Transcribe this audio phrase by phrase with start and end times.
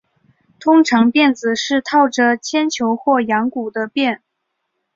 [0.59, 4.23] 通常鞭子是套着铅球或羊骨的鞭。